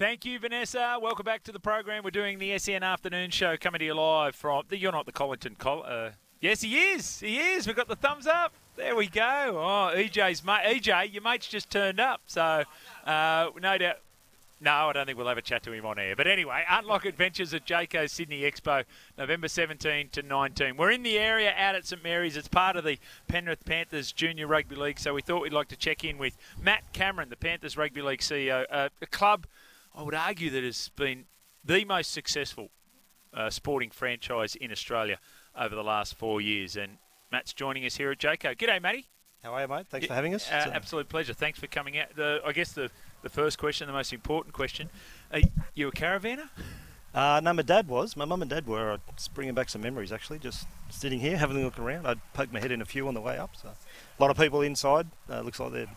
[0.00, 0.96] Thank you, Vanessa.
[0.98, 2.02] Welcome back to the program.
[2.02, 4.62] We're doing the SEN Afternoon Show coming to you live from.
[4.70, 5.58] You're not the Collington.
[5.58, 7.20] Col- uh, yes, he is.
[7.20, 7.66] He is.
[7.66, 8.54] We've got the thumbs up.
[8.76, 9.58] There we go.
[9.58, 10.62] Oh, EJ's mate.
[10.64, 12.22] EJ, your mate's just turned up.
[12.24, 12.64] So,
[13.04, 13.96] uh, no doubt.
[14.58, 16.16] No, I don't think we'll have a chat to him on air.
[16.16, 18.84] But anyway, Unlock Adventures at Jayco Sydney Expo,
[19.18, 20.78] November 17 to 19.
[20.78, 22.38] We're in the area out at St Mary's.
[22.38, 22.98] It's part of the
[23.28, 24.98] Penrith Panthers Junior Rugby League.
[24.98, 28.20] So we thought we'd like to check in with Matt Cameron, the Panthers Rugby League
[28.20, 29.46] CEO, uh, a club
[29.94, 31.24] I would argue that it has been
[31.64, 32.70] the most successful
[33.34, 35.18] uh, sporting franchise in Australia
[35.58, 36.76] over the last four years.
[36.76, 36.98] And
[37.30, 38.56] Matt's joining us here at Jayco.
[38.56, 39.06] G'day, Matty.
[39.42, 39.86] How are you, mate?
[39.88, 40.50] Thanks for having us.
[40.50, 41.32] Uh, absolute pleasure.
[41.32, 42.14] Thanks for coming out.
[42.14, 42.90] The, I guess the,
[43.22, 44.90] the first question, the most important question,
[45.32, 45.40] are
[45.74, 46.48] you a caravaner?
[47.14, 48.16] Uh, no, my dad was.
[48.16, 48.98] My mum and dad were.
[49.08, 50.38] It's bringing back some memories, actually.
[50.38, 52.06] Just sitting here, having a look around.
[52.06, 53.56] I'd poke my head in a few on the way up.
[53.56, 55.08] So, a lot of people inside.
[55.28, 55.88] Uh, looks like they're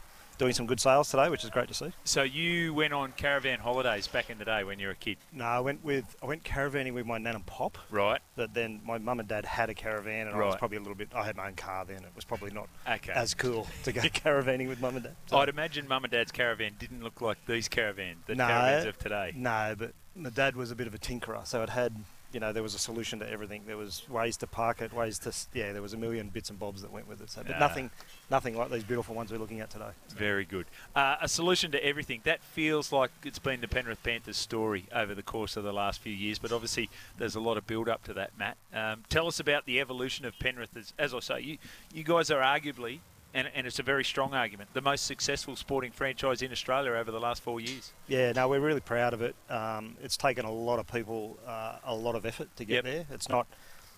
[0.43, 1.91] doing some good sales today, which is great to see.
[2.03, 5.17] So you went on caravan holidays back in the day when you were a kid?
[5.31, 7.77] No, I went with I went caravanning with my nan and pop.
[7.89, 8.19] Right.
[8.35, 10.95] But then my mum and dad had a caravan, and I was probably a little
[10.95, 11.09] bit.
[11.15, 11.97] I had my own car then.
[11.97, 13.13] It was probably not okay.
[13.13, 15.15] as cool to go caravanning with mum and dad.
[15.27, 15.37] So.
[15.37, 18.99] I'd imagine mum and dad's caravan didn't look like these caravans, the no, caravans of
[18.99, 19.33] today.
[19.35, 21.95] No, but my dad was a bit of a tinkerer, so it had
[22.33, 23.63] you know, there was a solution to everything.
[23.67, 25.71] There was ways to park it, ways to yeah.
[25.71, 27.29] There was a million bits and bobs that went with it.
[27.29, 27.91] So, but nothing,
[28.31, 29.91] nothing like these beautiful ones we're looking at today.
[30.07, 30.17] So.
[30.17, 30.65] Very good.
[30.95, 32.21] Uh, a solution to everything.
[32.23, 36.01] That feels like it's been the Penrith Panthers story over the course of the last
[36.01, 36.39] few years.
[36.39, 38.31] But obviously, there's a lot of build up to that.
[38.37, 40.75] Matt, um, tell us about the evolution of Penrith.
[40.75, 41.57] As, as I say, you
[41.93, 42.99] you guys are arguably
[43.33, 44.69] and, and it's a very strong argument.
[44.73, 47.91] The most successful sporting franchise in Australia over the last four years.
[48.07, 49.35] Yeah, no, we're really proud of it.
[49.49, 52.83] Um, it's taken a lot of people uh, a lot of effort to get yep.
[52.83, 53.05] there.
[53.11, 53.47] It's not,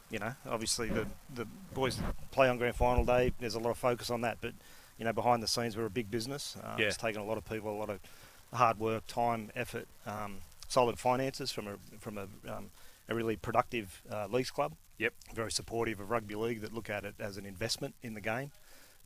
[0.09, 1.99] you know, obviously the, the boys
[2.31, 3.33] play on grand final day.
[3.39, 4.53] There's a lot of focus on that, but
[4.97, 6.55] you know, behind the scenes, we're a big business.
[6.63, 6.85] Uh, yeah.
[6.85, 7.99] It's taken a lot of people, a lot of
[8.53, 10.37] hard work, time, effort, um,
[10.69, 12.69] solid finances from a from a, um,
[13.09, 14.73] a really productive uh, leagues club.
[14.97, 15.13] Yep.
[15.33, 18.51] Very supportive of rugby league that look at it as an investment in the game.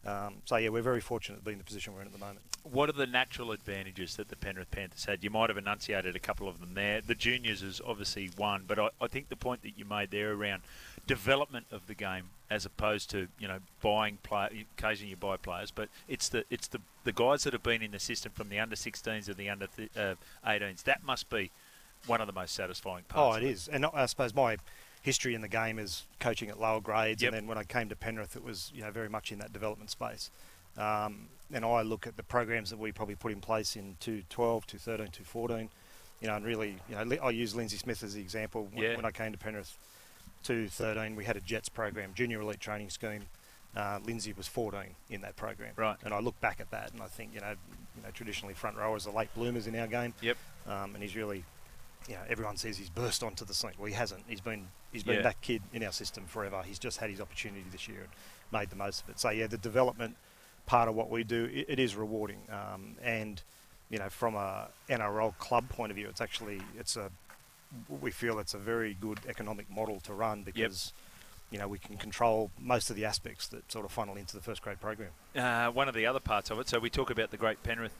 [0.06, 2.20] Um, so yeah, we're very fortunate to be in the position we're in at the
[2.20, 2.40] moment.
[2.64, 5.24] What are the natural advantages that the Penrith Panthers had?
[5.24, 7.02] You might have enunciated a couple of them there.
[7.02, 10.34] The juniors is obviously one, but I, I think the point that you made there
[10.34, 10.64] around
[11.06, 15.72] development of the game as opposed to you know buying play occasionally you buy players
[15.72, 18.60] but it's the it's the the guys that have been in the system from the
[18.60, 20.14] under 16s and the under th- uh,
[20.46, 21.50] 18s that must be
[22.06, 24.58] one of the most satisfying parts oh it is and I suppose my
[25.02, 27.32] history in the game is coaching at lower grades, yep.
[27.32, 29.54] and then when I came to Penrith, it was you know very much in that
[29.54, 30.30] development space.
[30.78, 34.68] Um, and I look at the programs that we probably put in place in 2012,
[34.68, 35.70] 2013, 2014,
[36.22, 38.68] you know, and really, you know, I use Lindsay Smith as the example.
[38.72, 38.96] When, yeah.
[38.96, 39.76] when I came to Penrith
[40.44, 43.24] 2013, we had a Jets program, junior elite training scheme.
[43.76, 45.74] Uh, Lindsay was 14 in that program.
[45.76, 45.98] Right.
[46.04, 47.56] And I look back at that and I think, you know,
[47.96, 50.14] you know traditionally front rowers are late bloomers in our game.
[50.22, 50.38] Yep.
[50.68, 51.44] Um, and he's really
[52.08, 53.72] you know, everyone says he's burst onto the scene.
[53.78, 54.24] Well, he hasn't.
[54.28, 55.22] He's been he's been yeah.
[55.24, 56.62] that kid in our system forever.
[56.66, 58.10] He's just had his opportunity this year and
[58.52, 59.20] made the most of it.
[59.20, 60.16] So yeah, the development
[60.66, 62.40] part of what we do it, it is rewarding.
[62.50, 63.42] Um, and
[63.90, 67.12] you know, from a NRL club point of view, it's actually it's a
[68.02, 70.94] we feel it's a very good economic model to run because.
[70.95, 71.06] Yep.
[71.52, 74.42] You know, we can control most of the aspects that sort of funnel into the
[74.44, 75.10] first grade program.
[75.36, 77.95] Uh, one of the other parts of it, so we talk about the great Penrith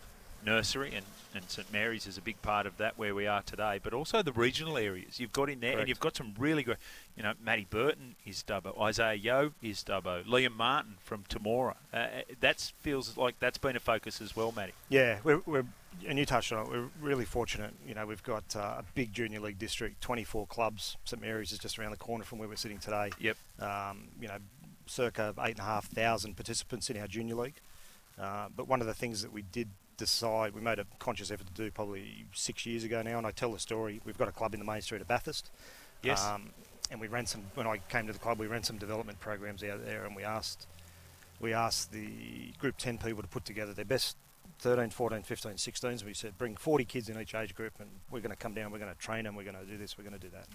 [0.45, 3.80] nursery, and, and St Mary's is a big part of that where we are today,
[3.81, 5.81] but also the regional areas you've got in there, Correct.
[5.81, 6.77] and you've got some really good,
[7.15, 11.75] you know, Matty Burton is Dubbo, Isaah Yeo is Dubbo, Liam Martin from Temora.
[11.94, 12.07] Uh, uh
[12.39, 14.74] that feels like that's been a focus as well, Matty.
[14.89, 15.65] Yeah, we're, we're
[16.07, 16.71] and you touched on it.
[16.71, 17.74] We're really fortunate.
[17.88, 20.97] You know, we've got uh, a big junior league district, 24 clubs.
[21.03, 23.12] St Mary's is just around the corner from where we're sitting today.
[23.19, 23.38] Yep.
[23.59, 24.38] Um, you know,
[24.85, 27.59] circa eight and a half thousand participants in our junior league.
[28.19, 29.69] Uh, but one of the things that we did
[30.00, 33.31] decide, we made a conscious effort to do probably six years ago now, and I
[33.31, 34.01] tell the story.
[34.06, 35.51] We've got a club in the main street of Bathurst.
[36.01, 36.25] Yes.
[36.25, 36.50] Um,
[36.92, 39.63] and we ran some, when I came to the club, we ran some development programs
[39.63, 40.66] out there, and we asked,
[41.40, 44.18] we asked the group 10 people to put together their best
[44.60, 46.04] 13, 14, 15, 16s.
[46.04, 48.72] We said, bring 40 kids in each age group, and we're going to come down,
[48.72, 50.48] we're going to train them, we're going to do this, we're going to do that.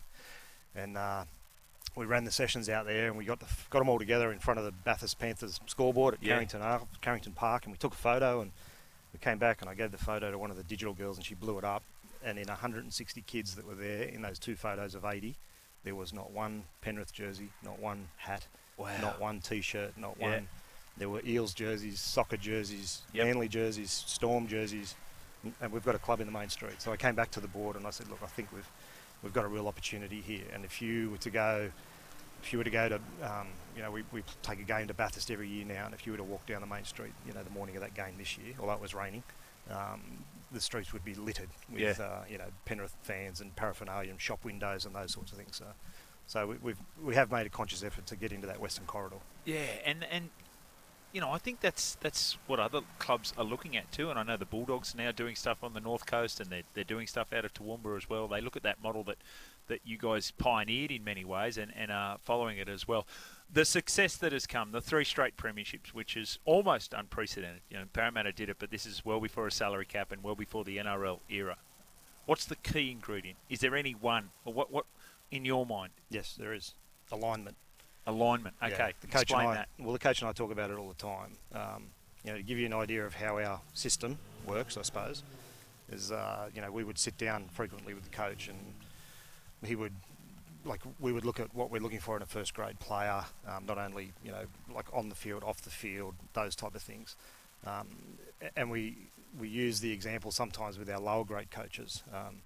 [0.75, 1.25] And uh,
[1.95, 4.39] we ran the sessions out there, and we got the, got them all together in
[4.41, 6.35] front of the Bathurst Panthers scoreboard at Yeah.
[6.35, 8.51] Carrington, Ar- Carrington Park, and we took a photo, and
[9.15, 11.25] we came back, and I gave the photo to one of the digital girls, and
[11.25, 11.83] she blew it up.
[12.23, 15.37] And in 160 kids that were there, in those two photos of 80,
[15.85, 18.45] there was not one Penrith jersey, not one hat,
[18.77, 19.01] Wow.
[19.01, 20.31] not one T-shirt, not Yeah.
[20.33, 20.49] one.
[20.97, 23.27] There were Eels jerseys, soccer jerseys, Yep.
[23.27, 24.95] Manly jerseys, Storm jerseys,
[25.61, 26.81] and we've got a club in the main street.
[26.83, 28.69] So I came back to the board and I said, look, I think we've
[29.23, 30.45] we've got a real opportunity here.
[30.53, 31.71] And if you were to go,
[32.45, 34.95] if you were to go to, um, you know, we, we take a game to
[34.95, 37.33] Bathurst every year now, and if you were to walk down the main street, you
[37.33, 39.23] know, the morning of that game this year, although it was raining,
[39.71, 40.01] um,
[40.53, 42.05] the streets would be littered with, Yeah.
[42.05, 45.57] uh, you know, Penrith fans and paraphernalia and shop windows and those sorts of things.
[45.57, 45.67] So,
[46.27, 49.17] so we, we've we have made a conscious effort to get into that western corridor.
[49.45, 50.29] Yeah, and and
[51.13, 54.11] you know I think that's that's what other clubs are looking at too.
[54.11, 56.63] And I know the Bulldogs are now doing stuff on the north coast, and they're
[56.75, 58.29] they're doing stuff out of Toowoomba as well.
[58.29, 59.19] They look at that model that
[59.69, 63.07] that you guys pioneered in many ways, and and are following it as well.
[63.53, 67.61] The success that has come, the three straight premierships, which is almost unprecedented.
[67.71, 70.35] You know, Parramatta did it, but this is well before a salary cap and well
[70.35, 71.57] before the NRL era.
[72.27, 73.39] What's the key ingredient?
[73.51, 74.87] Is there any one, or what what
[75.31, 75.93] in your mind?
[76.11, 76.75] Yes, there is
[77.13, 77.57] alignment.
[78.07, 78.55] Alignment.
[78.61, 79.69] Yeah, Okay, the coach explain and I, that.
[79.79, 81.33] Well, the coach and I talk about it all the time.
[81.55, 81.85] Um,
[82.25, 85.23] you know, to give you an idea of how our system works, I suppose,
[85.91, 88.59] is uh, you know we would sit down frequently with the coach and
[89.65, 89.93] he would
[90.65, 93.65] like we would look at what we're looking for in a first grade player, um,
[93.67, 94.45] not only you know
[94.75, 97.17] like on the field, off the field, those type of things,
[97.67, 97.87] um,
[98.57, 98.97] and we
[99.39, 102.03] we use the example sometimes with our lower grade coaches.
[102.13, 102.43] Um,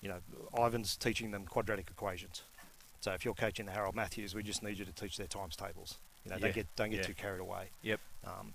[0.00, 0.18] you know,
[0.56, 2.42] Ivan's teaching them quadratic equations.
[3.00, 5.56] So if you're coaching the Harold Matthews, we just need you to teach their times
[5.56, 5.98] tables.
[6.24, 7.06] You know, Yeah, don't get don't get yeah.
[7.06, 7.70] too carried away.
[7.82, 8.00] Yep.
[8.26, 8.54] Um,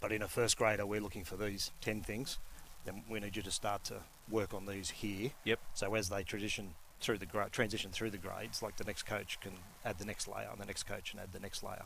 [0.00, 2.38] but in a first grader, we're looking for these ten things,
[2.84, 4.00] then we need you to start to
[4.30, 5.30] work on these here.
[5.44, 5.58] Yep.
[5.74, 9.38] So as they transition through the gra- transition through the grades, like the next coach
[9.40, 9.52] can
[9.84, 11.84] add the next layer, and the next coach can add the next layer,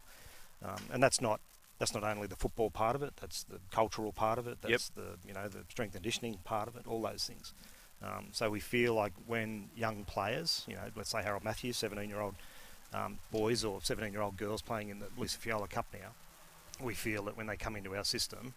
[0.64, 1.40] um, and that's not
[1.78, 3.14] that's not only the football part of it.
[3.20, 4.58] That's the cultural part of it.
[4.62, 4.70] Yep.
[4.70, 6.86] That's the you know the strength and conditioning part of it.
[6.86, 7.54] All those things.
[8.02, 12.34] Um, so we feel like when young players, you know, let's say Harold Matthews, 17-year-old
[12.92, 16.08] um, boys or 17-year-old girls playing in the Lisa Fiaola Cup now,
[16.84, 18.54] we feel that when they come into our system,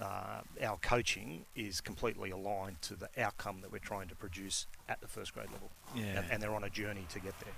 [0.00, 5.00] uh, our coaching is completely aligned to the outcome that we're trying to produce at
[5.00, 5.70] the first grade level.
[5.94, 6.20] Yeah.
[6.20, 7.54] And, and they're on a journey to get there.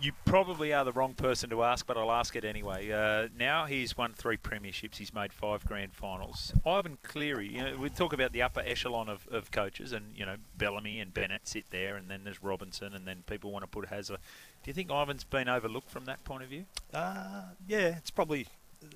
[0.00, 2.90] You probably are the wrong person to ask, but I'll ask it anyway.
[2.90, 4.96] Uh, now he's won three premierships.
[4.96, 6.52] He's made five grand finals.
[6.66, 10.26] Ivan Cleary, you know, we talk about the upper echelon of, of coaches, and you
[10.26, 13.68] know Bellamy and Bennett sit there, and then there's Robinson, and then people want to
[13.68, 14.16] put Hasler.
[14.16, 16.64] Do you think Ivan's been overlooked from that point of view?
[16.92, 18.48] Uh, yeah, it's probably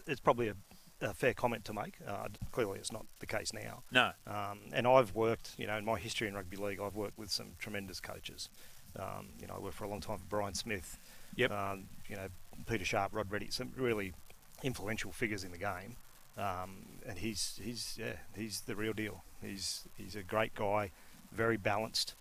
[0.09, 0.55] it's probably a,
[1.01, 1.99] a fair comment to make.
[2.07, 3.83] Uh, clearly, it's not the case now.
[3.91, 4.13] No.
[4.27, 7.31] Um, and I've worked, you know, in my history in rugby league, I've worked with
[7.31, 8.49] some tremendous coaches.
[8.99, 10.99] Um, you know, I worked for a long time for Brian Smith.
[11.37, 11.51] Yep.
[11.51, 12.29] Um, you know,
[12.67, 14.13] Peter Sharp, Rod Reddy, some really
[14.63, 15.97] influential figures in the game.
[16.39, 19.25] Um, and he's he's yeah he's the real deal.
[19.43, 20.91] He's he's a great guy,
[21.33, 22.15] very balanced.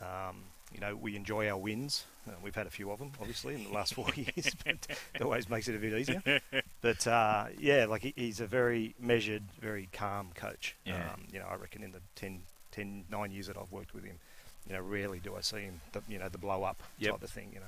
[0.00, 2.04] Um, you know, we enjoy our wins.
[2.26, 5.22] Uh, we've had a few of them, obviously, in the last four years, but it
[5.22, 6.22] always makes it a bit easier.
[6.82, 10.76] But uh, yeah, like he, he's a very measured, very calm coach.
[10.84, 11.12] Yeah.
[11.14, 14.04] Um, you know, I reckon in the 10, 10, 9 years that I've worked with
[14.04, 14.18] him,
[14.66, 17.12] you know, rarely do I see him, the, you know, the blow up Yep.
[17.12, 17.50] type of thing.
[17.54, 17.66] You know,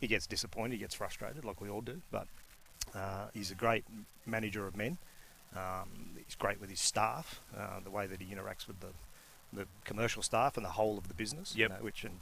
[0.00, 2.00] he gets disappointed, he gets frustrated, like we all do.
[2.10, 2.26] But
[2.94, 3.84] uh, he's a great
[4.26, 4.98] manager of men.
[5.56, 8.88] Um, he's great with his staff, uh, the way that he interacts with the
[9.50, 11.56] the commercial staff and the whole of the business.
[11.56, 11.70] Yep.
[11.70, 12.20] You know, which and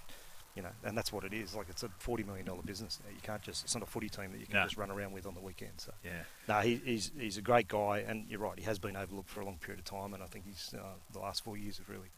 [0.56, 1.54] you know, and that's what it is.
[1.54, 2.98] Like it's a forty million dollar business.
[3.08, 4.64] You can't just it's not a footy team that you can No.
[4.64, 5.72] just run around with on the weekend.
[5.76, 6.10] So Yeah.
[6.48, 8.58] no, he, he's he's a great guy, and you're right.
[8.58, 10.82] He has been overlooked for a long period of time, and I think he's uh,
[11.12, 12.08] the last four years have really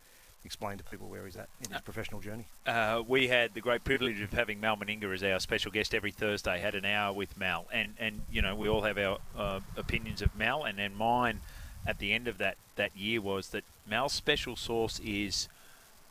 [0.44, 2.46] explained to people where he's at in his professional journey.
[2.64, 6.12] Uh, we had the great privilege of having Mal Meninga as our special guest every
[6.12, 6.60] Thursday.
[6.60, 10.22] Had an hour with Mal, and and you know we all have our uh, opinions
[10.22, 11.40] of Mal, and then mine
[11.86, 15.48] at the end of that that year was that Mal's special sauce is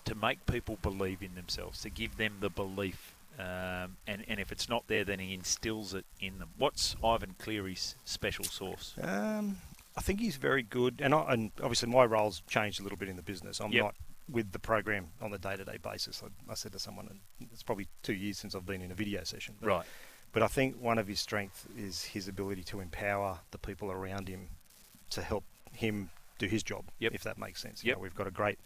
[0.07, 3.13] to make people believe in themselves, to give them the belief.
[3.39, 6.49] Um, and, and if it's not there, then he instills it in them.
[6.57, 8.95] What's Ivan Cleary's special sauce?
[9.01, 9.57] Um,
[9.95, 13.09] I think he's very good, and, I, and obviously my role's changed a little bit
[13.09, 13.59] in the business.
[13.59, 13.83] I'm Yep.
[13.83, 13.95] not
[14.29, 16.21] with the program on a day-to-day basis.
[16.25, 17.19] I, I said to someone,
[17.53, 19.55] it's probably two years since I've been in a video session.
[19.61, 19.85] But, Right.
[20.33, 24.27] But I think one of his strengths is his ability to empower the people around
[24.27, 24.47] him
[25.11, 26.09] to help him
[26.39, 27.13] do his job, Yep.
[27.15, 27.83] if that makes sense.
[27.83, 27.85] Yep.
[27.85, 28.59] You know, we've got a great,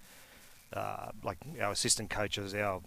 [0.74, 2.82] uh, like our assistant coaches, our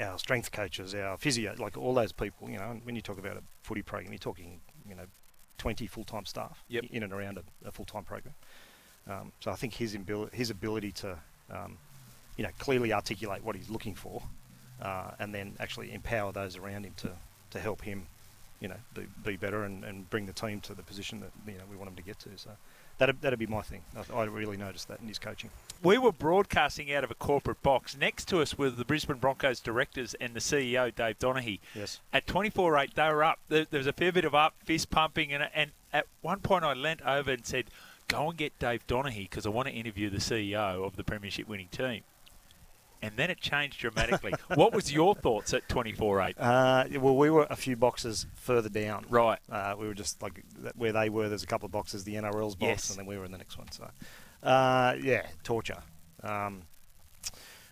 [0.00, 2.48] our strength coaches, our physio, like all those people.
[2.48, 5.04] You know, and when you talk about a footy program, you're talking, you know,
[5.58, 6.84] 20 full-time staff Yep.
[6.90, 8.34] in and around a, a full-time program.
[9.08, 11.18] Um, so I think his ability, his ability to,
[11.50, 11.76] um,
[12.36, 14.22] you know, clearly articulate what he's looking for,
[14.80, 17.10] uh, and then actually empower those around him to,
[17.50, 18.06] to help him,
[18.60, 21.58] you know, be, be better and, and bring the team to the position that you
[21.58, 22.30] know we want him to get to.
[22.36, 22.50] So
[23.00, 23.82] that'd, that'd be my thing.
[23.96, 25.50] I, I really noticed that in his coaching.
[25.82, 27.96] We were broadcasting out of a corporate box.
[27.96, 31.58] Next to us were the Brisbane Broncos directors and the CEO, Dave Donaghy.
[31.74, 32.00] Yes.
[32.12, 33.38] At 24 8, they were up.
[33.48, 35.32] There, there was a fair bit of up, fist pumping.
[35.32, 37.64] And, and at one point, I leant over and said,
[38.08, 41.48] Go and get Dave Donaghy because I want to interview the CEO of the Premiership
[41.48, 42.02] winning team.
[43.02, 44.32] And then it changed dramatically.
[44.54, 46.34] what was your thoughts at 24 8?
[46.38, 49.06] Uh, well, we were a few boxes further down.
[49.08, 49.38] Right.
[49.50, 50.42] Uh, we were just like
[50.76, 51.28] where they were.
[51.28, 52.90] There's a couple of boxes, the NRL's box, Yes.
[52.90, 53.70] and then we were in the next one.
[53.72, 53.88] So,
[54.42, 55.82] uh, yeah, torture.
[56.22, 56.62] Um,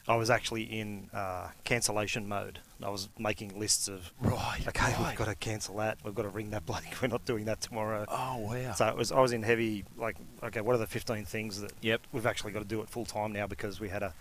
[0.06, 2.60] I was actually in uh, cancellation mode.
[2.82, 5.08] I was making lists of Right, Okay, right.
[5.08, 5.98] we've got to cancel that.
[6.02, 6.82] We've got to ring that bloke.
[7.02, 8.06] We're not doing that tomorrow.
[8.08, 8.72] Oh, wow.
[8.72, 9.12] So it was.
[9.12, 9.84] I was in heavy.
[9.98, 12.00] Like, okay, what are the 15 things that Yep.
[12.12, 14.14] we've actually got to do it full time now because we had a,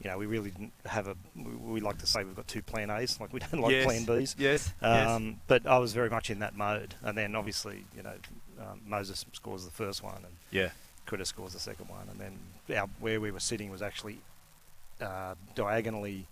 [0.00, 1.16] you know, we really didn't have a.
[1.36, 1.42] We,
[1.74, 3.20] we like to say we've got two plan A's.
[3.20, 3.84] Like we don't like yes.
[3.84, 4.34] plan B's.
[4.38, 4.72] Yes.
[4.82, 5.08] yes.
[5.08, 8.14] Um, But I was very much in that mode, and then obviously, you know,
[8.60, 10.70] um, Moses scores the first one, and Yeah.
[11.06, 14.18] Critter scores the second one, and then our, where we were sitting was actually
[15.00, 16.26] uh, diagonally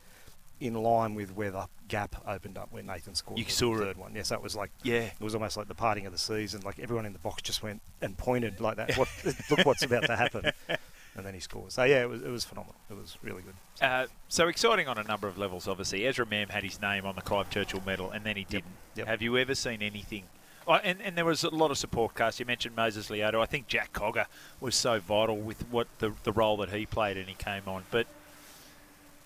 [0.61, 3.79] in line with where the gap opened up where Nathan scored You the saw it.
[3.79, 4.13] third one.
[4.15, 5.05] Yes, that was like Yeah.
[5.05, 6.61] it was almost like the parting of the season.
[6.61, 8.95] Like everyone in the box just went and pointed like that.
[8.99, 9.09] What,
[9.51, 10.53] look what's about to happen.
[11.21, 11.75] And then he scores.
[11.75, 12.77] So yeah, it was it was phenomenal.
[12.89, 13.85] It was really good.
[13.87, 16.07] Uh, so exciting on a number of levels, obviously.
[16.07, 18.73] Ezra Mam had his name on the Clive Churchill medal, and then he didn't.
[18.95, 19.07] Yep.
[19.07, 20.25] Have you ever seen anything?
[20.67, 22.41] Oh, and, and there was a lot of support cast.
[22.41, 23.35] You mentioned Moses Leota.
[23.35, 24.25] I think Jack Cogger
[24.61, 27.85] was so vital with what the, the role that he played and he came on.
[27.91, 28.07] But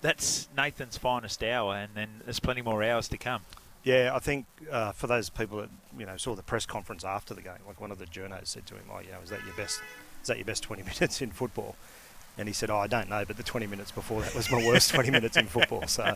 [0.01, 3.43] that's Nathan's finest hour, and then there's plenty more hours to come.
[3.85, 7.33] Yeah, I think uh, for those people that you know saw the press conference after
[7.33, 9.45] the game, like one of the journos said to him, "Oh, you know, is that
[9.45, 9.79] your best?
[10.25, 11.75] Is that your best 20 minutes in football?"
[12.37, 14.57] And he said, "Oh, I don't know, but the 20 minutes before that was my
[14.65, 16.15] worst 20 minutes in football." So,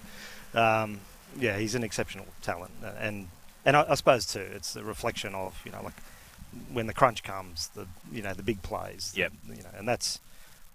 [0.56, 1.00] um,
[1.38, 3.28] yeah, he's an exceptional talent, and
[3.66, 5.94] and I, I suppose too, it's a reflection of you know like
[6.74, 9.12] when the crunch comes, the you know the big plays.
[9.14, 10.20] the- You know, and that's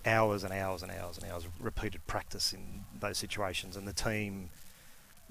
[0.07, 3.93] hours and hours and hours and hours of repeated practice in those situations, and the
[3.93, 4.51] team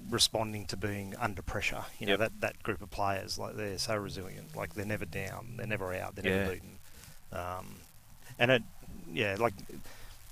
[0.09, 1.85] responding to being under pressure.
[1.99, 2.19] You know Yep.
[2.19, 4.55] that that group of players, like they're so resilient.
[4.55, 6.37] Like they're never down, they're never out, they're Yeah.
[6.43, 6.77] never beaten.
[7.31, 7.75] Um,
[8.39, 8.63] and it,
[9.11, 9.53] yeah, like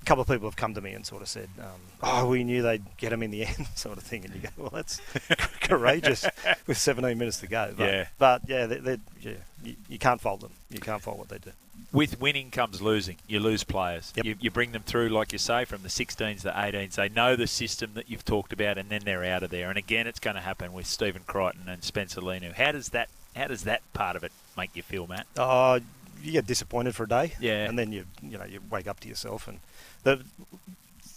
[0.02, 2.44] a couple of people have come to me and sort of said, um, "Oh, we
[2.44, 4.26] knew they'd get them in the end," sort of thing.
[4.26, 5.00] And you go, "Well, that's
[5.62, 6.26] courageous
[6.68, 8.08] with 17 minutes to go." But, Yeah.
[8.18, 9.32] But yeah, they, they, yeah,
[9.64, 10.52] you, you can't fault them.
[10.70, 11.52] You can't fault what they do.
[11.94, 13.18] With winning comes losing.
[13.28, 14.14] You lose players.
[14.16, 14.26] Yep.
[14.26, 16.96] You, you bring them through, like you say, from the 16s to 18s.
[16.96, 19.68] They know the system that you've talked about, and then they're out of there.
[19.68, 22.54] And again, it's going to happen with Stephen Crichton and Spencer Leniu.
[22.54, 25.28] How does that How does that part of it make you feel, Matt?
[25.36, 25.80] Oh,
[26.24, 27.66] you get disappointed for a day, Yeah.
[27.68, 29.60] and then you you know you wake up to yourself and
[30.04, 30.24] the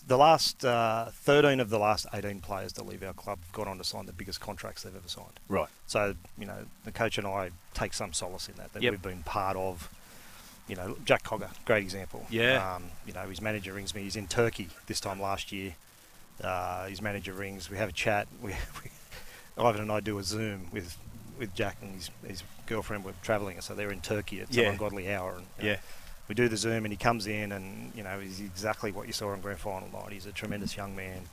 [0.07, 3.79] the last uh, thirteen of the last eighteen players to leave our club got on
[3.79, 5.41] to sign the biggest contracts they've ever signed.
[5.49, 5.69] Right.
[5.87, 8.91] So you know the coach and I take some solace in that that Yep.
[8.93, 9.89] we've been part of.
[10.67, 12.27] You know, Jack Cogger, great example.
[12.31, 12.77] Yeah.
[12.77, 14.03] Um, you know, his manager rings me.
[14.05, 15.75] He's in Turkey this time last year.
[16.43, 17.69] Uh, his manager rings.
[17.69, 18.29] We have a chat.
[18.43, 18.91] We, we
[19.63, 20.97] Ivan and I do a Zoom with
[21.39, 23.05] with Jack and his, his girlfriend.
[23.05, 24.71] We're travelling, so they're in Turkey at some Yeah.
[24.71, 25.37] ungodly hour.
[25.37, 25.81] And, you know, Yeah.
[26.29, 29.13] we do the Zoom, and he comes in, and you know, he's exactly what you
[29.13, 30.13] saw on grand final night.
[30.13, 30.81] He's a tremendous mm-hmm.
[30.81, 31.29] young man.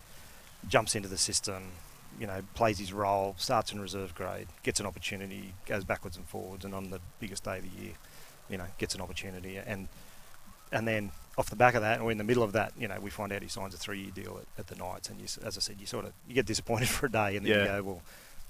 [0.68, 1.72] Jumps into the system,
[2.20, 6.28] you know, plays his role, starts in reserve grade, gets an opportunity, goes backwards and
[6.28, 7.94] forwards, and on the biggest day of the year,
[8.50, 9.88] you know, gets an opportunity, and
[10.72, 13.00] and then off the back of that, or in the middle of that, you know,
[13.00, 15.58] we find out he signs a three-year deal at, at the Knights, and you, as
[15.58, 17.84] I said, you sort of you get disappointed for a day, and then you go,
[17.84, 18.02] well,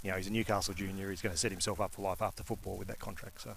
[0.03, 2.43] you know, he's a Newcastle junior, he's going to set himself up for life after
[2.43, 3.55] football with that contract, so.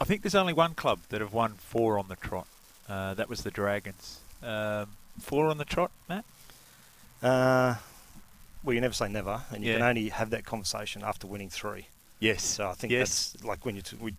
[0.00, 2.46] I think there's only one club that have won four on the trot.
[2.88, 4.18] Uh, that was the Dragons.
[4.42, 4.88] Um,
[5.20, 6.24] four on the trot, Matt.
[7.22, 7.76] Uh,
[8.64, 9.78] well, you never say never, and you Yeah.
[9.78, 11.86] can only have that conversation after winning three.
[12.18, 12.42] Yes.
[12.44, 13.30] So I think yes.
[13.32, 14.14] that's like when you t- we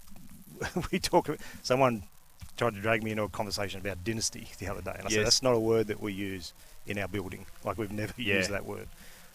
[0.92, 1.30] we talk.
[1.64, 2.04] Someone
[2.56, 5.26] tried to drag me into a conversation about dynasty the other day, and I said
[5.26, 6.54] that's not a word that we use
[6.86, 7.46] in our building.
[7.66, 8.36] Like we've never Yeah.
[8.36, 8.88] used that word.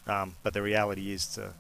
[0.07, 1.53] Um, but the reality is to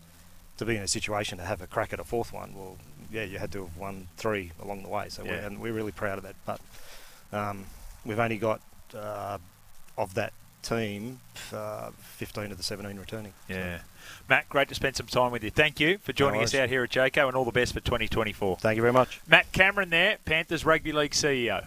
[0.58, 2.54] to be in a situation to have a crack at a fourth one.
[2.54, 2.76] Well,
[3.10, 5.08] yeah, you had to have won three along the way.
[5.08, 6.36] So we're, and we're really proud of that.
[6.44, 6.60] But
[7.32, 7.64] um,
[8.04, 8.60] we've only got
[8.94, 9.38] uh,
[9.96, 11.20] of that team,
[11.54, 13.32] uh, 15 of the 17 returning.
[13.48, 13.78] So- Yeah.
[14.28, 15.50] Matt, great to spend some time with you.
[15.50, 18.56] Thank you for joining us out here at Jayco, and all the best for 2024.
[18.58, 19.20] Thank you very much.
[19.26, 21.64] Matt Cameron there, Panthers Rugby League CEO.